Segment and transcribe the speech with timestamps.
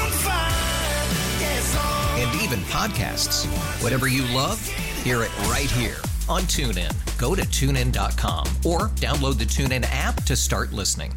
[2.51, 3.45] even podcasts.
[3.81, 4.65] Whatever you love,
[5.03, 5.97] hear it right here
[6.27, 6.91] on TuneIn.
[7.17, 11.13] Go to tunein.com or download the TuneIn app to start listening.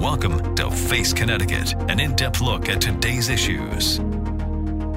[0.00, 3.98] Welcome to Face Connecticut, an in depth look at today's issues.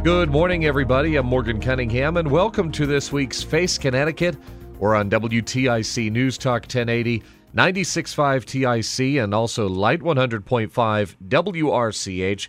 [0.03, 1.15] Good morning, everybody.
[1.15, 4.37] I'm Morgan Cunningham, and welcome to this week's Face Connecticut.
[4.77, 7.23] We're on WTIC News Talk 1080,
[7.55, 12.47] 96.5 TIC, and also Light 100.5 WRCH.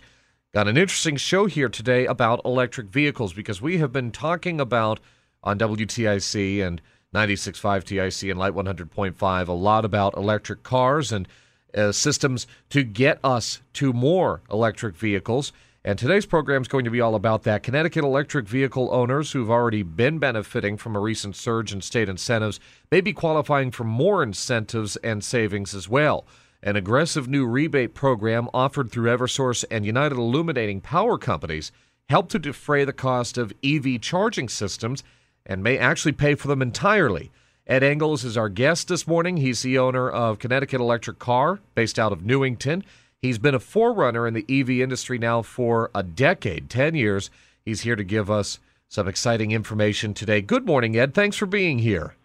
[0.57, 4.99] Got an interesting show here today about electric vehicles because we have been talking about
[5.43, 6.81] on WTIC and
[7.13, 11.27] 96.5 TIC and Light 100.5 a lot about electric cars and
[11.75, 15.53] uh, systems to get us to more electric vehicles.
[15.85, 17.61] And today's program is going to be all about that.
[17.61, 22.59] Connecticut electric vehicle owners who've already been benefiting from a recent surge in state incentives
[22.91, 26.25] may be qualifying for more incentives and savings as well.
[26.63, 31.71] An aggressive new rebate program offered through Eversource and United Illuminating Power Companies
[32.09, 35.03] help to defray the cost of EV charging systems
[35.45, 37.31] and may actually pay for them entirely.
[37.67, 39.37] Ed Engels is our guest this morning.
[39.37, 42.83] He's the owner of Connecticut Electric Car, based out of Newington.
[43.21, 47.29] He's been a forerunner in the EV industry now for a decade, 10 years.
[47.65, 50.41] He's here to give us some exciting information today.
[50.41, 51.13] Good morning, Ed.
[51.13, 52.15] Thanks for being here.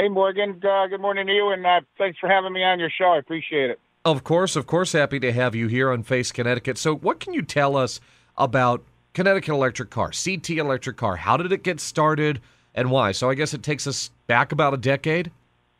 [0.00, 0.58] Hey, Morgan.
[0.64, 3.12] Uh, good morning to you, and uh, thanks for having me on your show.
[3.12, 3.78] I appreciate it.
[4.06, 6.78] Of course, of course, happy to have you here on Face Connecticut.
[6.78, 8.00] So, what can you tell us
[8.38, 11.16] about Connecticut Electric Car, CT Electric Car?
[11.16, 12.40] How did it get started
[12.74, 13.12] and why?
[13.12, 15.32] So, I guess it takes us back about a decade.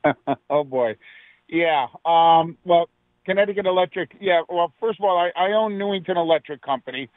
[0.50, 0.96] oh boy,
[1.48, 1.86] yeah.
[2.04, 2.90] Um, well,
[3.24, 4.18] Connecticut Electric.
[4.20, 4.42] Yeah.
[4.50, 7.08] Well, first of all, I, I own Newington Electric Company.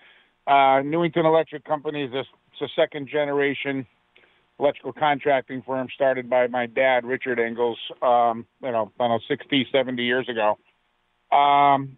[0.47, 3.85] Uh, Newington Electric Company is a, it's a second generation
[4.59, 7.77] electrical contracting firm started by my dad, Richard Engels.
[8.01, 10.57] Um, you know, I don't know, 60, 70 years ago.
[11.35, 11.97] Um,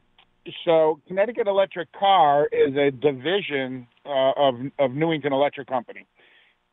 [0.63, 6.05] so Connecticut Electric Car is a division uh, of of Newington Electric Company,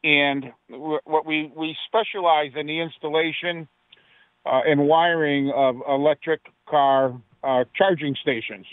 [0.04, 3.66] and what we we specialize in the installation
[4.44, 8.66] uh, and wiring of electric car uh, charging stations.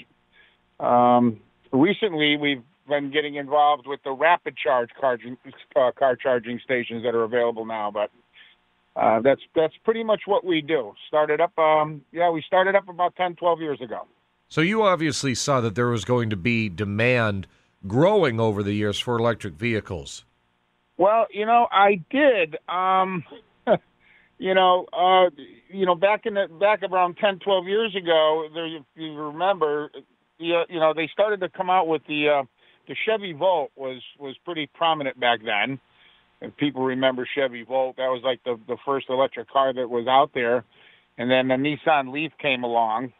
[0.80, 1.40] Um,
[1.72, 5.38] recently, we've been getting involved with the rapid charge charging,
[5.76, 8.10] uh, car charging stations that are available now, but
[8.96, 10.94] uh, that's that's pretty much what we do.
[11.08, 14.08] Started up, um, yeah, we started up about 10, 12 years ago.
[14.50, 17.46] So, you obviously saw that there was going to be demand
[17.88, 20.26] growing over the years for electric vehicles.
[20.98, 22.58] Well, you know, I did.
[22.68, 23.24] Um,
[24.40, 25.30] you know, uh,
[25.70, 29.92] you know, back in the back around 10, 12 years ago, there, if you remember,
[30.40, 32.44] you, you know, they started to come out with the uh,
[32.90, 35.80] the Chevy Volt was was pretty prominent back then.
[36.42, 37.98] And people remember Chevy Volt.
[37.98, 40.66] That was like the the first electric car that was out there.
[41.18, 43.14] And then the Nissan Leaf came along.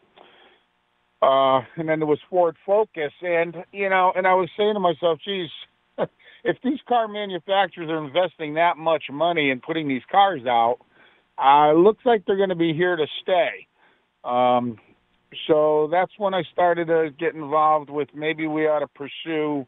[1.22, 4.80] Uh, and then there was Ford Focus, and you know, and I was saying to
[4.80, 5.50] myself, geez,
[6.44, 10.78] if these car manufacturers are investing that much money in putting these cars out,
[11.36, 13.66] uh, looks like they're going to be here to stay.
[14.24, 14.78] Um,
[15.46, 19.66] so that's when I started to get involved with maybe we ought to pursue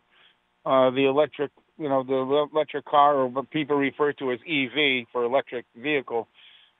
[0.66, 5.06] uh, the electric, you know, the electric car, or what people refer to as EV
[5.12, 6.28] for electric vehicle,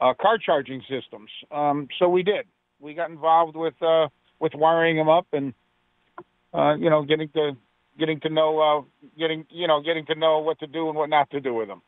[0.01, 1.31] uh, car charging systems.
[1.51, 2.47] Um, so we did.
[2.81, 4.09] We got involved with uh,
[4.41, 5.55] with wiring them up and
[6.53, 7.57] uh, you know getting to
[7.99, 11.09] getting to know uh, getting you know getting to know what to do and what
[11.09, 11.83] not to do with them.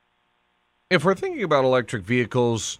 [0.91, 2.79] If we're thinking about electric vehicles,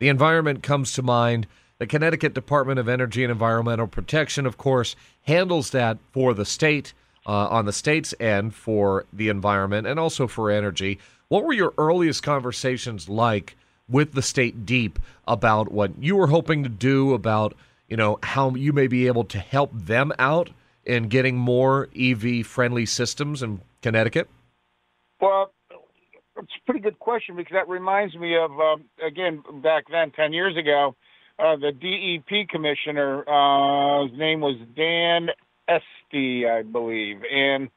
[0.00, 1.46] the environment comes to mind.
[1.78, 6.92] The Connecticut Department of Energy and Environmental Protection, of course, handles that for the state
[7.26, 10.98] uh, on the state's end for the environment and also for energy.
[11.28, 13.56] What were your earliest conversations like
[13.88, 17.54] with the state DEEP about what you were hoping to do, about
[17.88, 20.50] you know how you may be able to help them out
[20.84, 24.28] in getting more EV friendly systems in Connecticut?
[25.20, 30.12] Well, it's a pretty good question because that reminds me of um, again back then,
[30.12, 30.94] ten years ago,
[31.38, 33.28] uh, the DEP commissioner.
[33.28, 35.28] Uh, his name was Dan
[35.68, 37.68] Esty, I believe, and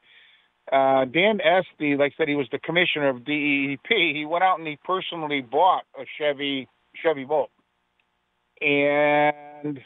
[0.70, 3.88] uh, Dan Esty, like I said, he was the commissioner of DEP.
[3.88, 6.68] He went out and he personally bought a Chevy
[7.02, 7.50] Chevy Volt,
[8.60, 9.80] and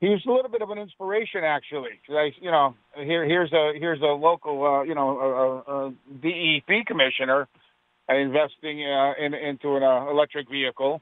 [0.00, 2.00] he was a little bit of an inspiration actually.
[2.10, 5.18] I, you know, here here's a here's a local, uh, you know,
[5.66, 5.90] a, a
[6.20, 7.48] DEP commissioner
[8.08, 11.00] investing uh, in, into an uh, electric vehicle.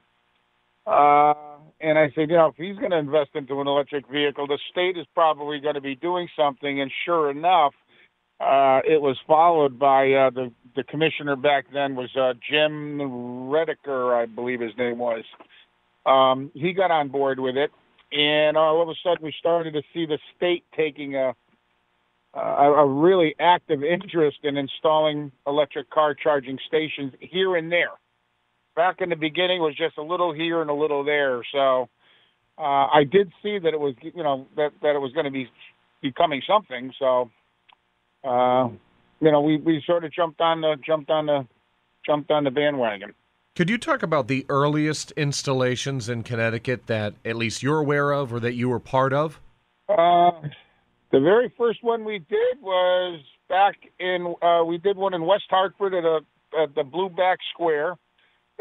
[0.85, 1.33] Uh,
[1.79, 4.59] and I said, you know, if he's going to invest into an electric vehicle, the
[4.71, 6.81] state is probably going to be doing something.
[6.81, 7.73] And sure enough,
[8.39, 14.11] uh, it was followed by uh, the the commissioner back then was uh, Jim Redeker,
[14.13, 15.23] I believe his name was.
[16.05, 17.69] Um, he got on board with it,
[18.11, 21.35] and all of a sudden we started to see the state taking a
[22.33, 27.91] a, a really active interest in installing electric car charging stations here and there.
[28.75, 31.43] Back in the beginning, was just a little here and a little there.
[31.51, 31.89] So
[32.57, 35.31] uh, I did see that it was, you know, that that it was going to
[35.31, 35.47] be
[36.01, 36.91] becoming something.
[36.97, 37.29] So,
[38.23, 38.69] uh,
[39.21, 41.47] you know, we, we sort of jumped on the jumped on the
[42.05, 43.13] jumped on the bandwagon.
[43.55, 48.33] Could you talk about the earliest installations in Connecticut that at least you're aware of
[48.33, 49.39] or that you were part of?
[49.87, 50.31] Uh,
[51.11, 53.19] the very first one we did was
[53.49, 54.33] back in.
[54.41, 56.21] Uh, we did one in West Hartford at a
[56.59, 57.95] at the Blueback Square.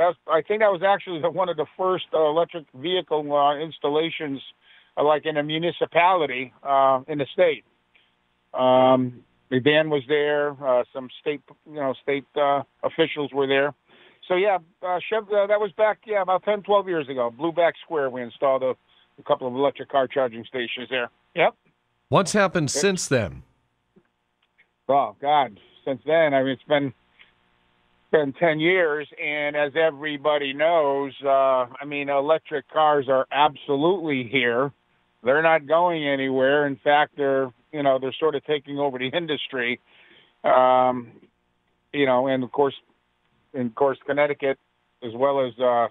[0.03, 3.59] That's I think that was actually the, one of the first uh, electric vehicle uh,
[3.59, 4.41] installations,
[4.97, 7.65] uh, like in a municipality uh, in the state.
[8.55, 10.51] Um, the band was there.
[10.65, 13.75] Uh, some state, you know, state uh, officials were there.
[14.29, 17.33] So yeah, uh, Chev, uh, that was back yeah about 10, 12 years ago.
[17.39, 18.75] Blueback Square, we installed a,
[19.19, 21.11] a couple of electric car charging stations there.
[21.35, 21.55] Yep.
[22.09, 23.43] What's happened since then?
[24.89, 26.93] Oh God, since then, I mean, it's been
[28.13, 34.71] been ten years, and as everybody knows, uh, I mean, electric cars are absolutely here.
[35.25, 36.67] They're not going anywhere.
[36.67, 39.81] In fact, they're you know they're sort of taking over the industry.
[40.45, 41.13] Um,
[41.93, 42.75] you know, and of course,
[43.55, 44.59] in of course, Connecticut,
[45.03, 45.89] as well as uh,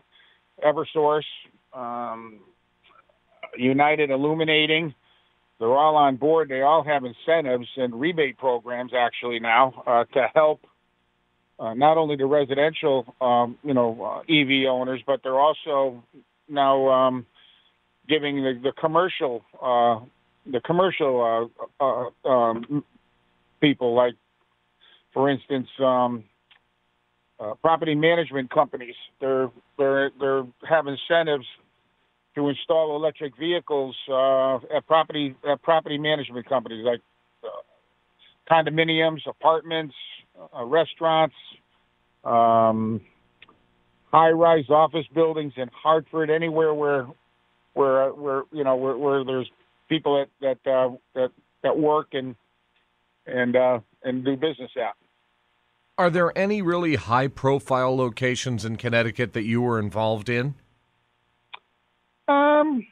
[0.66, 1.24] EverSource,
[1.74, 2.40] um,
[3.58, 4.94] United Illuminating
[5.62, 6.50] they're all on board.
[6.50, 10.62] They all have incentives and rebate programs actually now uh, to help
[11.62, 16.04] uh, not only the residential, um, you know, uh, EV owners, but they're also
[16.50, 17.26] now um,
[18.10, 20.00] giving the, the commercial, uh,
[20.52, 22.84] the commercial uh, uh, um,
[23.60, 24.16] people, like,
[25.14, 26.24] for instance, um,
[27.40, 28.96] uh, property management companies.
[29.20, 31.46] They're they're they're have incentives
[32.36, 37.02] to install electric vehicles uh, at property at property management companies like
[38.50, 39.96] condominiums, apartments,
[40.56, 41.36] uh, restaurants,
[42.24, 43.02] um,
[44.12, 47.08] high-rise office buildings in Hartford, anywhere where
[47.74, 49.50] where uh, where you know where, where there's
[49.90, 51.32] people that that uh, that
[51.64, 52.36] that work and
[53.26, 54.96] and uh, and do business at.
[55.98, 60.56] Are there any really high-profile locations in Connecticut that you were involved in?
[62.28, 62.88] Um,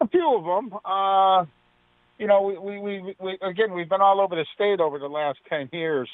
[0.00, 0.78] a few of them.
[0.84, 1.44] Uh,
[2.18, 5.08] you know, we, we, we, we again we've been all over the state over the
[5.08, 6.08] last ten years.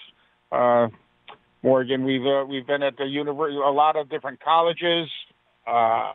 [0.54, 0.88] Uh,
[1.62, 5.08] Morgan, we've uh, we've been at the university, a lot of different colleges,
[5.66, 6.12] uh,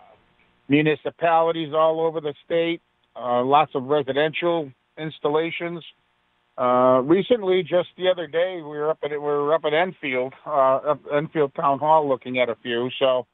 [0.69, 2.81] municipalities all over the state,
[3.15, 5.83] uh, lots of residential installations.
[6.57, 10.33] Uh, recently, just the other day, we were up at we were up at Enfield,
[10.45, 12.89] uh, up Enfield Town Hall, looking at a few.
[12.99, 13.25] So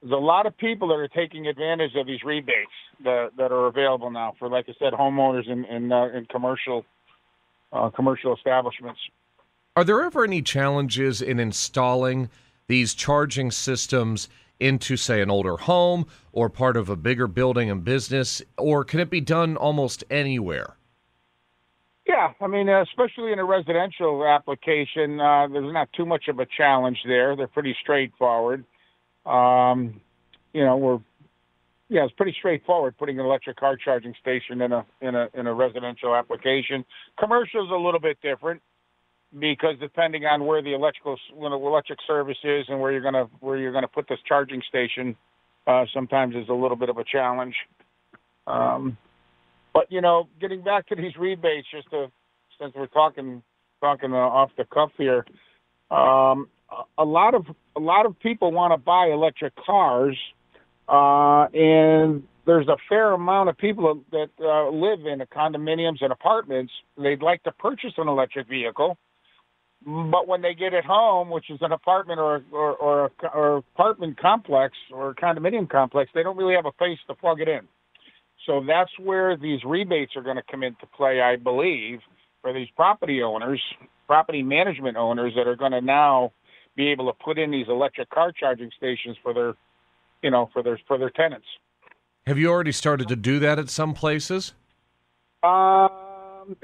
[0.00, 2.70] there's a lot of people that are taking advantage of these rebates
[3.04, 6.84] that that are available now for, like I said, homeowners and and, uh, and commercial
[7.72, 9.00] uh, commercial establishments.
[9.76, 12.30] Are there ever any challenges in installing
[12.66, 14.26] these charging systems
[14.58, 19.00] into, say, an older home or part of a bigger building and business, or can
[19.00, 20.76] it be done almost anywhere?
[22.08, 26.38] Yeah, I mean, uh, especially in a residential application, uh, there's not too much of
[26.38, 27.36] a challenge there.
[27.36, 28.64] They're pretty straightforward.
[29.26, 30.00] Um,
[30.54, 31.00] you know, we're
[31.88, 35.46] yeah, it's pretty straightforward putting an electric car charging station in a in a in
[35.46, 36.84] a residential application.
[37.18, 38.62] Commercial is a little bit different
[39.38, 43.28] because depending on where the electrical when the electric service is and where you're gonna
[43.40, 45.16] where you're gonna put this charging station,
[45.66, 47.54] uh, sometimes is a little bit of a challenge.
[48.46, 48.96] Um,
[49.74, 52.10] but you know, getting back to these rebates, just to,
[52.60, 53.42] since we're talking
[53.80, 55.24] talking uh, off the cuff here,
[55.90, 56.48] um,
[56.96, 60.16] a lot of a lot of people want to buy electric cars,
[60.88, 66.72] uh, and there's a fair amount of people that uh, live in condominiums and apartments.
[66.96, 68.96] They'd like to purchase an electric vehicle,
[69.86, 73.56] but when they get it home, which is an apartment or or or, a, or
[73.58, 77.60] apartment complex or condominium complex, they don't really have a place to plug it in.
[78.46, 82.00] So that's where these rebates are going to come into play, I believe,
[82.42, 83.62] for these property owners,
[84.06, 86.32] property management owners that are going to now
[86.76, 89.54] be able to put in these electric car charging stations for their,
[90.22, 91.46] you know, for their for their tenants.
[92.26, 94.52] Have you already started to do that at some places?
[95.44, 96.56] Um,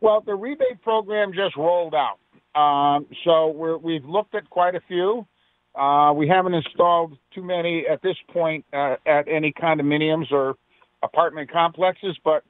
[0.00, 2.18] well, the rebate program just rolled out.
[2.54, 5.26] Um, so we're, we've looked at quite a few.
[5.74, 10.54] Uh, we haven't installed too many at this point uh, at any condominiums or
[11.02, 12.44] apartment complexes, but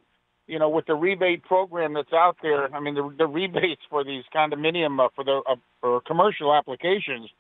[0.47, 4.05] you know, with the rebate program that's out there, I mean, the, the rebates for
[4.05, 7.31] these condominium uh, for the uh, for commercial applications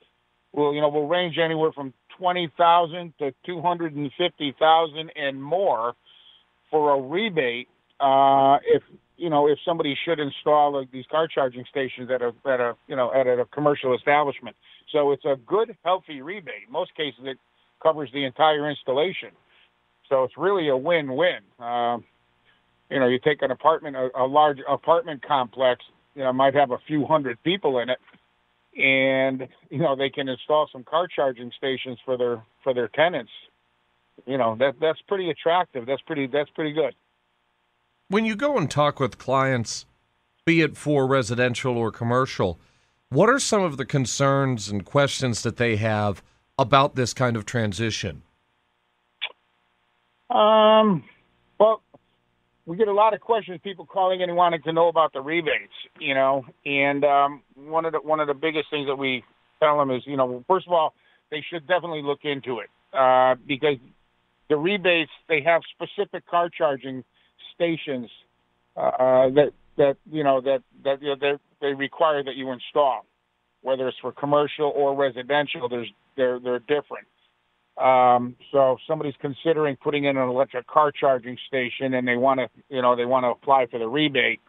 [0.54, 5.10] will you know will range anywhere from twenty thousand to two hundred and fifty thousand
[5.16, 5.92] and more
[6.70, 7.68] for a rebate
[8.00, 8.82] uh, if
[9.16, 12.96] you know if somebody should install these car charging stations at a at a you
[12.96, 14.56] know at a commercial establishment.
[14.92, 16.66] So it's a good healthy rebate.
[16.66, 17.38] In most cases, it
[17.82, 19.30] covers the entire installation.
[20.08, 21.40] So it's really a win-win.
[21.58, 21.98] Uh,
[22.90, 25.84] you know, you take an apartment, a, a large apartment complex,
[26.14, 27.98] you know, might have a few hundred people in it,
[28.76, 33.32] and you know they can install some car charging stations for their for their tenants.
[34.26, 35.86] You know that that's pretty attractive.
[35.86, 36.94] That's pretty that's pretty good.
[38.08, 39.86] When you go and talk with clients,
[40.44, 42.60] be it for residential or commercial,
[43.08, 46.22] what are some of the concerns and questions that they have
[46.58, 48.22] about this kind of transition?
[50.28, 51.04] Um,
[51.58, 51.82] well,
[52.66, 55.20] we get a lot of questions, people calling in and wanting to know about the
[55.20, 59.22] rebates, you know, and um, one of the one of the biggest things that we
[59.60, 60.94] tell them is, you know, first of all,
[61.30, 63.76] they should definitely look into it uh, because
[64.48, 67.04] the rebates they have specific car charging
[67.54, 68.10] stations
[68.76, 73.04] uh, that that you know that that you know, they, they require that you install,
[73.62, 75.68] whether it's for commercial or residential.
[75.68, 77.06] There's they're they're different.
[77.76, 82.38] Um, so if somebody's considering putting in an electric car charging station and they want
[82.38, 84.40] to, you know, they want to apply for the rebate,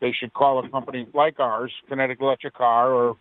[0.00, 3.16] they should call a company like ours, Connecticut Electric Car, or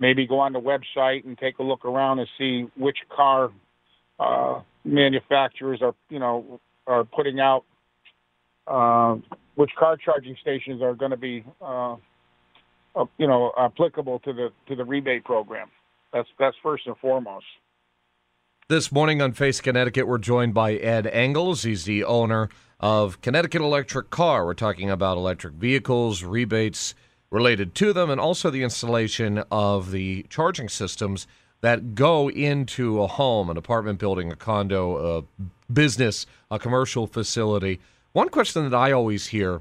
[0.00, 3.52] maybe go on the website and take a look around and see which car
[4.18, 7.64] uh, manufacturers are, you know, are putting out
[8.66, 9.16] uh,
[9.54, 11.96] which car charging stations are going to be, uh,
[13.18, 15.68] you know, applicable to the to the rebate program.
[16.12, 17.46] That's that's first and foremost.
[18.68, 21.62] This morning on Face Connecticut, we're joined by Ed Engels.
[21.62, 22.48] He's the owner
[22.80, 24.44] of Connecticut Electric Car.
[24.44, 26.94] We're talking about electric vehicles, rebates
[27.30, 31.26] related to them, and also the installation of the charging systems
[31.60, 35.42] that go into a home, an apartment building, a condo, a
[35.72, 37.80] business, a commercial facility.
[38.16, 39.60] One question that I always hear,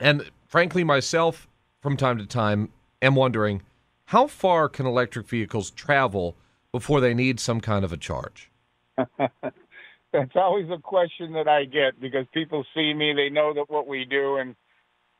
[0.00, 1.46] and frankly, myself
[1.82, 2.70] from time to time,
[3.02, 3.60] am wondering
[4.06, 6.34] how far can electric vehicles travel?
[6.72, 8.50] before they need some kind of a charge?
[9.18, 13.86] That's always a question that I get because people see me, they know that what
[13.86, 14.56] we do, and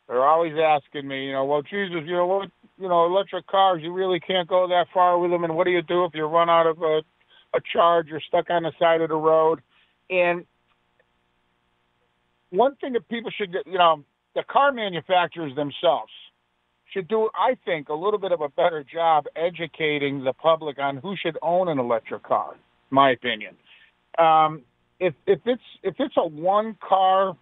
[0.08, 2.48] they're always asking me, you know, well, Jesus, you know what,
[2.78, 5.70] you know, electric cars, you really can't go that far with them, and what do
[5.70, 7.02] you do if you run out of a,
[7.52, 9.60] a charge or stuck on the side of the road?
[10.08, 10.46] And
[12.52, 14.04] one thing that people should get, you know,
[14.34, 16.12] the car manufacturers themselves
[16.92, 20.98] should do, I think, a little bit of a better job educating the public on
[20.98, 22.54] who should own an electric car.
[22.90, 23.56] My opinion.
[24.18, 24.62] Um,
[25.00, 27.34] if if it's if it's a one car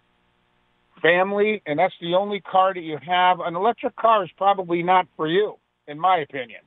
[1.02, 5.06] family and that's the only car that you have, an electric car is probably not
[5.16, 5.56] for you,
[5.88, 6.60] in my opinion.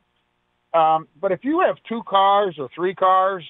[0.74, 3.46] Um, but if you have two cars or three cars,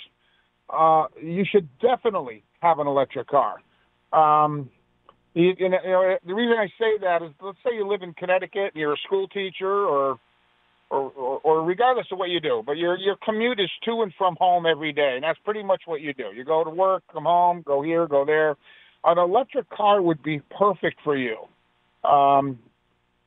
[0.70, 3.62] uh, you should definitely have an electric car.
[4.12, 4.70] Um,
[5.34, 8.72] you, you know, the reason I say that is, let's say you live in Connecticut
[8.74, 10.20] and you're a school teacher, or,
[10.90, 14.14] or, or, or regardless of what you do, but your your commute is to and
[14.18, 16.26] from home every day, and that's pretty much what you do.
[16.36, 18.56] You go to work, come home, go here, go there.
[19.04, 21.38] An electric car would be perfect for you.
[22.08, 22.60] Um,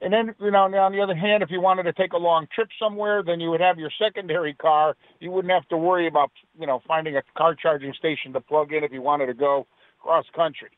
[0.01, 2.47] and then, you know, on the other hand, if you wanted to take a long
[2.55, 4.95] trip somewhere, then you would have your secondary car.
[5.21, 8.73] You wouldn't have to worry about, you know, finding a car charging station to plug
[8.73, 9.67] in if you wanted to go
[10.01, 10.69] cross country.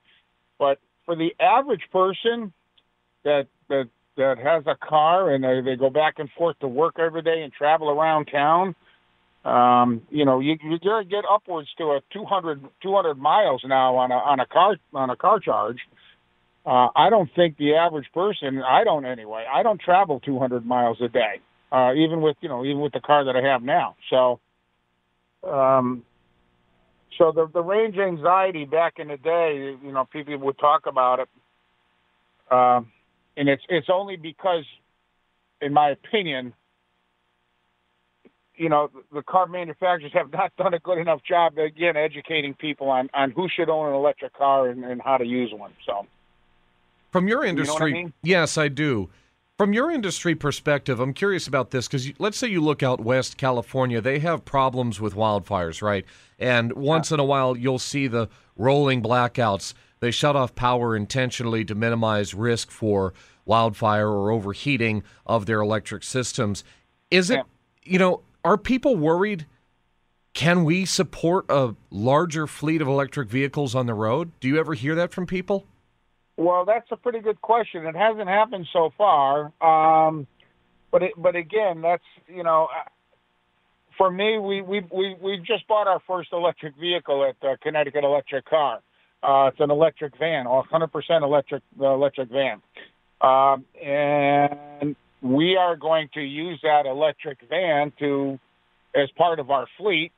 [0.58, 2.52] But for the average person
[3.24, 3.88] that that
[4.18, 7.40] that has a car and they, they go back and forth to work every day
[7.42, 8.74] and travel around town,
[9.42, 14.16] um, you know, you you get upwards to a 200, 200 miles now on a
[14.16, 15.78] on a car on a car charge.
[16.66, 20.98] Uh, I don't think the average person, I don't anyway, I don't travel 200 miles
[21.00, 21.40] a day,
[21.72, 23.96] uh, even with you know even with the car that I have now.
[24.10, 24.40] So,
[25.48, 26.04] um,
[27.16, 31.20] so the the range anxiety back in the day, you know, people would talk about
[31.20, 31.28] it,
[32.50, 32.90] um,
[33.36, 34.64] and it's it's only because
[35.60, 36.52] in my opinion,
[38.56, 42.90] you know, the car manufacturers have not done a good enough job again educating people
[42.90, 45.72] on on who should own an electric car and, and how to use one.
[45.86, 46.06] So,
[47.10, 48.12] from your You know I industry, mean?
[48.22, 49.08] yes, I do.
[49.58, 53.36] From your industry perspective, I'm curious about this because let's say you look out west
[53.36, 56.04] California, they have problems with wildfires, right?
[56.38, 59.74] And once in a while, you'll see the rolling blackouts.
[59.98, 63.14] They shut off power intentionally to minimize risk for
[63.46, 66.62] wildfire or overheating of their electric systems.
[67.10, 67.42] Is it,
[67.82, 69.44] you know, are people worried?
[70.34, 74.30] Can we support a larger fleet of electric vehicles on the road?
[74.38, 75.66] Do you ever hear that from people?
[76.38, 77.84] Well, that's a pretty good question.
[77.84, 80.28] It hasn't happened so far, um,
[80.92, 82.88] but it, but again, that's you know, uh,
[83.98, 88.04] for me, we we we we just bought our first electric vehicle at uh, Connecticut
[88.04, 88.80] Electric Car.
[89.20, 92.62] Uh, it's an electric van, 100% electric uh, electric van,
[93.20, 98.38] um, and we are going to use that electric van to
[98.94, 100.12] as part of our fleet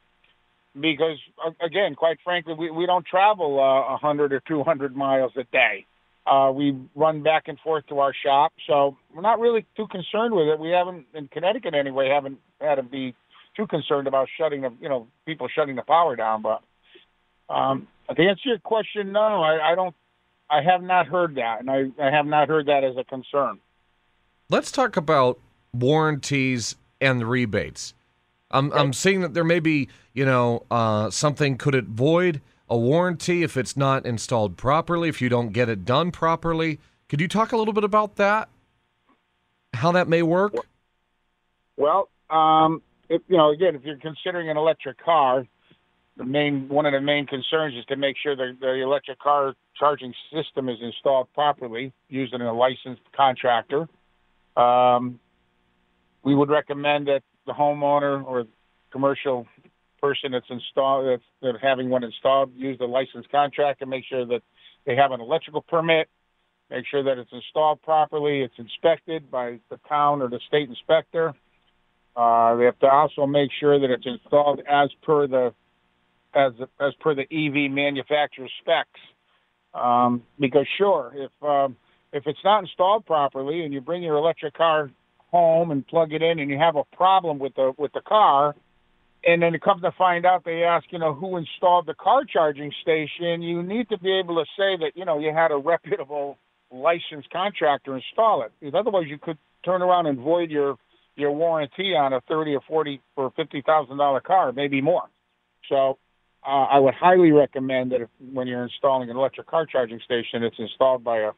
[0.79, 1.17] because
[1.63, 5.87] again, quite frankly, we, we don't travel uh, 100 or 200 miles a day.
[6.27, 10.35] Uh, we run back and forth to our shop, so we're not really too concerned
[10.35, 10.61] with it.
[10.61, 13.15] We haven't, in Connecticut anyway, haven't had to be
[13.57, 16.43] too concerned about shutting the, you know, people shutting the power down.
[16.43, 16.63] But
[17.49, 19.95] um, to answer your question, no, I, I don't.
[20.51, 23.61] I have not heard that, and I, I have not heard that as a concern.
[24.49, 25.39] Let's talk about
[25.73, 27.95] warranties and the rebates.
[28.51, 32.79] I'm, I'm seeing that there may be, you know, uh, something could it void a
[32.79, 36.79] warranty if it's not installed properly, if you don't get it done properly.
[37.09, 38.49] Could you talk a little bit about that?
[39.75, 40.55] How that may work?
[41.77, 45.45] Well, um, if, you know, again, if you're considering an electric car,
[46.17, 49.55] the main one of the main concerns is to make sure the, the electric car
[49.77, 53.89] charging system is installed properly using a licensed contractor.
[54.57, 55.19] Um,
[56.23, 58.45] we would recommend that the homeowner or
[58.93, 59.47] commercial
[60.01, 63.87] person that's installed that's, that's having one installed use the licensed contractor.
[63.87, 64.43] Make sure that
[64.87, 66.09] they have an electrical permit.
[66.71, 68.43] Make sure that it's installed properly.
[68.43, 71.35] It's inspected by the town or the state inspector.
[72.15, 75.53] Uh, they have to also make sure that it's installed as per the
[76.35, 79.01] as as per the EV manufacturer's specs.
[79.75, 81.77] Um, because sure, if um,
[82.13, 84.91] if it's not installed properly and you bring your electric car
[85.31, 88.55] home and plug it in and you have a problem with the with the car,
[89.25, 92.23] and then it comes to find out they ask you know who installed the car
[92.25, 95.57] charging station, you need to be able to say that you know you had a
[95.57, 96.39] reputable
[96.71, 98.53] licensed contractor install it.
[98.61, 100.77] Because otherwise, you could turn around and void your
[101.17, 105.09] your warranty on a thirty or forty or fifty thousand dollar car, maybe more.
[105.69, 105.99] So
[106.47, 110.43] uh, I would highly recommend that if, when you're installing an electric car charging station,
[110.43, 111.31] it's installed by a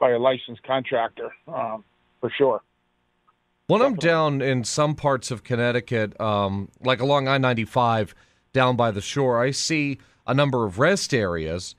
[0.00, 1.84] by a licensed contractor um,
[2.20, 2.62] for sure.
[3.66, 8.14] When I'm down in some parts of Connecticut, um, like along I 95
[8.52, 11.74] down by the shore, I see a number of rest areas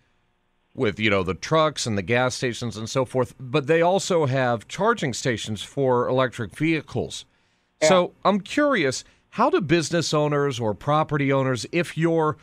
[0.74, 4.26] with, you know, the trucks and the gas stations and so forth, but they also
[4.26, 7.26] have charging stations for electric vehicles.
[7.82, 12.38] So I'm curious, how do business owners or property owners, if you're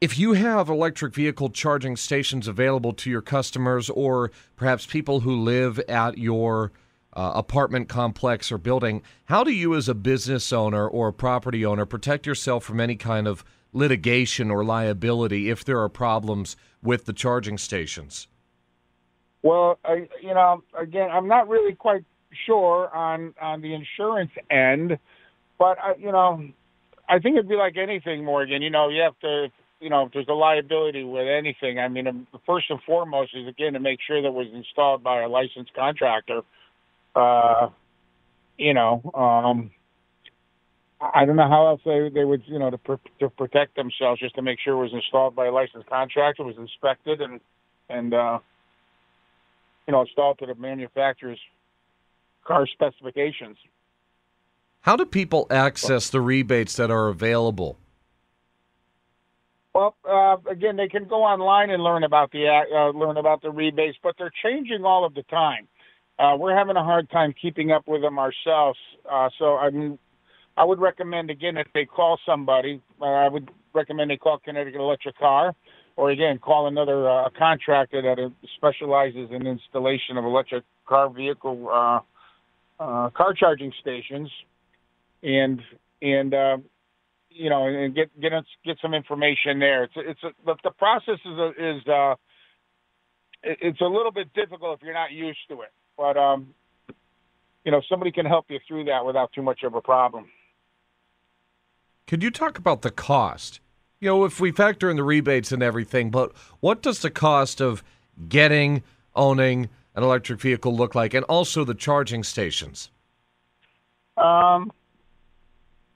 [0.00, 5.40] if you have electric vehicle charging stations available to your customers or perhaps people who
[5.40, 6.72] live at your
[7.14, 11.64] uh, apartment complex or building, how do you as a business owner or a property
[11.64, 17.04] owner protect yourself from any kind of litigation or liability if there are problems with
[17.06, 18.28] the charging stations?
[19.42, 22.04] Well, I, you know, again, I'm not really quite
[22.46, 24.98] sure on on the insurance end,
[25.58, 26.48] but I, you know,
[27.08, 28.62] I think it'd be like anything, Morgan.
[28.62, 29.48] You know, you have to,
[29.80, 31.78] you know, if there's a liability with anything.
[31.78, 35.20] I mean, um, first and foremost is again to make sure that was installed by
[35.20, 36.40] a licensed contractor.
[37.14, 37.68] Uh,
[38.58, 39.70] you know, um,
[41.00, 44.20] I don't know how else they they would, you know, to pr- to protect themselves,
[44.20, 47.40] just to make sure it was installed by a licensed contractor, was inspected, and
[47.88, 48.38] and uh,
[49.86, 51.40] you know, installed to the manufacturer's
[52.44, 53.56] car specifications.
[54.82, 57.78] How do people access the rebates that are available?
[59.74, 63.50] Well, uh, again, they can go online and learn about the uh, learn about the
[63.50, 65.66] rebates, but they're changing all of the time.
[66.18, 68.78] Uh, we're having a hard time keeping up with them ourselves.
[69.10, 69.98] Uh, so I mean,
[70.56, 74.80] I would recommend again if they call somebody, uh, I would recommend they call Connecticut
[74.80, 75.54] Electric Car,
[75.96, 82.00] or again call another uh, contractor that specializes in installation of electric car vehicle uh,
[82.78, 84.30] uh, car charging stations,
[85.22, 85.60] and
[86.02, 86.56] and uh,
[87.30, 88.32] you know and get get
[88.64, 89.84] get some information there.
[89.84, 92.14] It's it's a, the, the process is a, is uh,
[93.42, 96.54] it's a little bit difficult if you're not used to it, but um,
[97.64, 100.26] you know somebody can help you through that without too much of a problem.
[102.06, 103.60] Could you talk about the cost?
[104.00, 107.62] You know, if we factor in the rebates and everything, but what does the cost
[107.62, 107.82] of
[108.28, 108.82] getting,
[109.16, 112.90] owning an electric vehicle look like, and also the charging stations?
[114.18, 114.70] Um,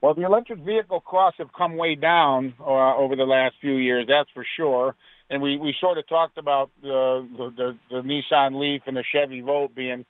[0.01, 4.07] well, the electric vehicle costs have come way down uh, over the last few years,
[4.09, 4.95] that's for sure.
[5.31, 9.05] And we, we sort of talked about the, the, the, the Nissan Leaf and the
[9.13, 10.05] Chevy Volt being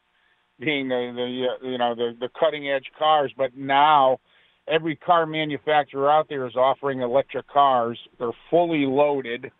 [0.60, 4.18] being the, the uh, you know the, the cutting edge cars, but now
[4.66, 7.98] every car manufacturer out there is offering electric cars.
[8.18, 9.50] They're fully loaded.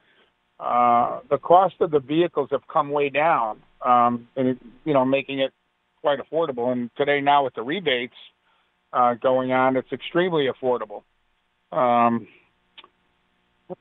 [0.59, 5.05] Uh, the cost of the vehicles have come way down, um, and it, you know
[5.05, 5.53] making it
[6.01, 6.73] quite affordable.
[6.73, 8.15] And today now with the rebates
[8.93, 11.03] uh, going on, it's extremely affordable.
[11.71, 12.27] Um,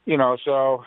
[0.06, 0.84] you know, so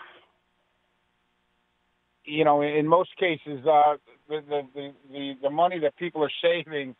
[2.31, 3.97] you know, in most cases, uh,
[4.29, 6.95] the, the the the money that people are saving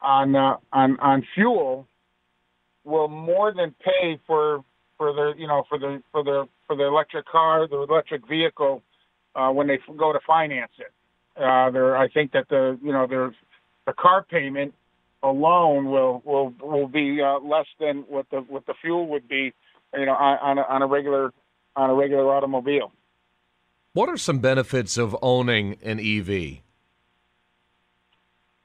[0.00, 1.86] on uh, on on fuel
[2.84, 4.64] will more than pay for
[4.98, 8.82] for the you know for the for the for the electric car, the electric vehicle
[9.34, 10.92] uh, when they go to finance it.
[11.36, 13.34] Uh, there, I think that the you know there's
[13.86, 14.74] the car payment
[15.22, 19.52] alone will will will be uh, less than what the what the fuel would be,
[19.94, 21.32] you know, on, on a, on a regular
[21.76, 22.92] on a regular automobile.
[23.94, 26.58] What are some benefits of owning an EV?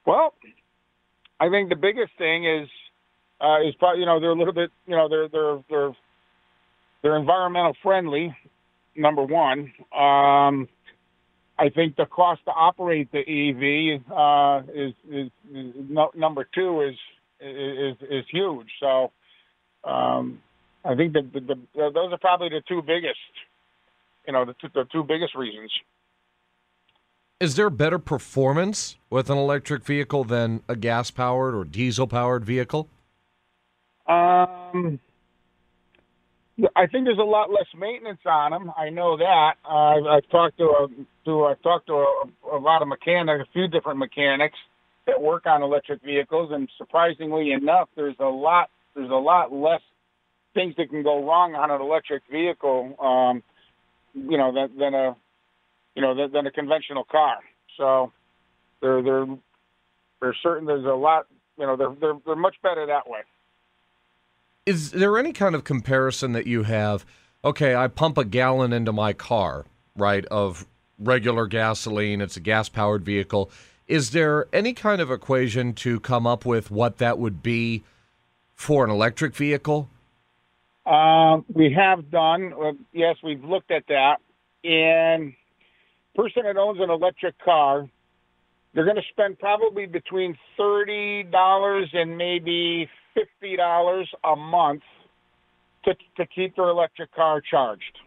[0.04, 0.34] Well,
[1.40, 2.68] I think the biggest thing is
[3.40, 5.92] uh, is probably you know they're a little bit you know they're they're they're
[7.04, 8.36] they're environmental friendly.
[8.96, 10.68] Number one, um,
[11.60, 15.76] I think the cost to operate the EV uh, is, is, is
[16.16, 16.96] number two is
[17.40, 18.68] is is huge.
[18.80, 19.12] So
[19.84, 20.42] um,
[20.84, 23.20] I think that the, the, those are probably the two biggest
[24.28, 25.72] you know the two, the two biggest reasons.
[27.40, 32.44] Is there better performance with an electric vehicle than a gas powered or diesel powered
[32.44, 32.90] vehicle?
[34.08, 35.00] Um,
[36.76, 38.72] I think there's a lot less maintenance on them.
[38.78, 39.54] I know that.
[39.64, 40.88] Uh, I've, I've talked to a,
[41.26, 44.58] to I've talked to a, a lot of mechanics, a few different mechanics
[45.06, 49.82] that work on electric vehicles, and surprisingly enough, there's a lot there's a lot less
[50.54, 52.96] things that can go wrong on an electric vehicle.
[53.00, 53.44] Um,
[54.14, 55.16] you know, than, than a,
[55.96, 57.38] you know, than, than a conventional car.
[57.78, 58.12] So
[58.82, 59.26] they're they're
[60.22, 61.28] they're certain there's a lot.
[61.58, 63.20] You know, they're they're they're much better that way.
[64.66, 67.06] Is there any kind of comparison that you have?
[67.44, 70.68] Okay, I pump a gallon into my car, right, of
[71.00, 72.22] regular gasoline.
[72.22, 73.50] It's a gas powered vehicle.
[73.88, 77.84] Is there any kind of equation to come up with what that would be
[78.54, 79.90] for an electric vehicle?
[80.90, 82.54] Um, we have done.
[82.54, 84.18] Uh, yes, we've looked at that.
[84.64, 85.34] And
[86.16, 87.88] person that owns an electric car,
[88.74, 94.82] they're going to spend probably between thirty dollars and maybe fifty dollars a month
[95.86, 98.00] to to keep their electric car charged.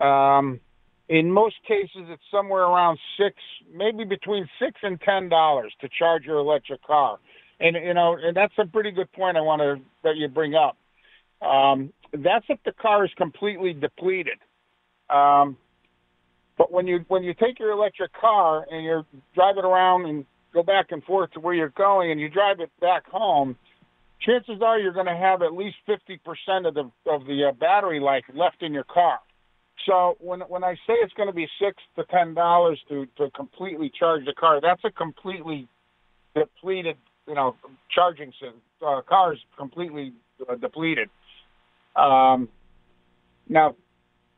[0.00, 0.60] Um,
[1.08, 3.36] in most cases, it's somewhere around six,
[3.74, 7.18] maybe between six and ten dollars to charge your electric car.
[7.58, 10.54] And you know, and that's a pretty good point I want to that you bring
[10.54, 10.76] up.
[11.40, 14.38] Um, that's if the car is completely depleted.
[15.10, 15.56] Um,
[16.56, 20.62] but when you when you take your electric car and you're driving around and go
[20.62, 23.56] back and forth to where you're going, and you drive it back home,
[24.20, 27.52] chances are you're going to have at least fifty percent of the of the uh,
[27.52, 29.20] battery life left in your car.
[29.86, 33.30] So when when I say it's going to be six to ten dollars to to
[33.30, 35.68] completely charge the car, that's a completely
[36.34, 36.96] depleted,
[37.26, 37.54] you know,
[37.94, 38.32] charging
[38.84, 40.12] uh, car is completely
[40.48, 41.08] uh, depleted.
[41.98, 42.48] Um,
[43.48, 43.74] now,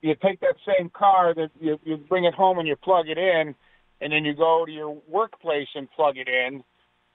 [0.01, 3.18] you take that same car that you, you bring it home and you plug it
[3.18, 3.55] in,
[4.01, 6.62] and then you go to your workplace and plug it in.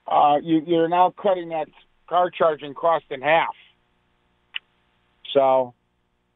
[0.08, 1.68] Uh, you, you're now cutting that
[2.08, 3.56] car charging cost in half.
[5.34, 5.74] So,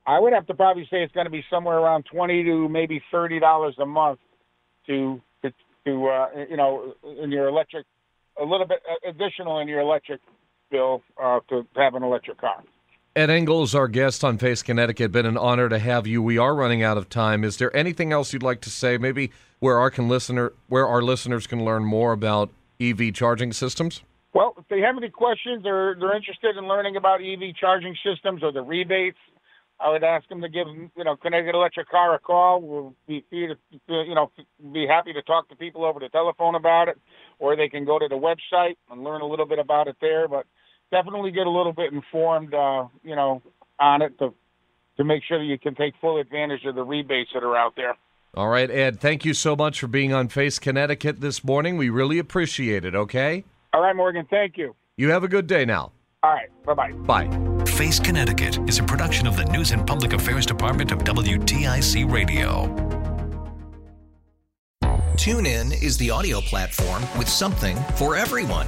[0.08, 3.00] I would have to probably say it's going to be somewhere around twenty to maybe
[3.12, 4.20] thirty dollars a month
[4.88, 5.54] to to,
[5.86, 7.86] to uh, you know in your electric
[8.42, 10.20] a little bit additional in your electric
[10.72, 12.64] bill uh, to have an electric car.
[13.20, 16.24] Ed Engels, our guest on Face Connecticut, been an honor to have you.
[16.24, 17.44] We are running out of time.
[17.44, 18.98] Is there anything else you'd like to say?
[18.98, 19.30] Maybe
[19.60, 24.04] where our can listener, where our listeners can learn more about EV charging systems.
[24.32, 28.42] Well, if they have any questions or they're interested in learning about EV charging systems
[28.42, 29.18] or the rebates,
[29.82, 32.62] I would ask them to give you know Connecticut Electric Car a call.
[32.62, 33.58] We'll be you
[34.16, 34.32] know
[34.72, 36.98] be happy to talk to people over the telephone about it,
[37.38, 40.30] or they can go to the website and learn a little bit about it there.
[40.30, 40.46] But
[40.92, 43.42] definitely get a little bit informed, uh, you know,
[43.80, 44.34] on it to
[44.98, 47.74] to make sure that you can take full advantage of the rebates that are out
[47.78, 47.96] there.
[48.36, 49.00] All right, Ed.
[49.00, 51.78] Thank you so much for being on Face Connecticut this morning.
[51.78, 52.94] We really appreciate it.
[52.94, 53.46] Okay.
[53.74, 54.28] All right, Morgan.
[54.30, 54.76] Thank you.
[54.98, 55.94] You have a good day now.
[56.22, 56.50] All right.
[56.66, 56.92] Bye bye.
[56.92, 57.66] Bye.
[57.66, 62.68] Face Connecticut is a production of the News and Public Affairs Department of WTIC Radio.
[65.16, 68.68] TuneIn is the audio platform with something for everyone.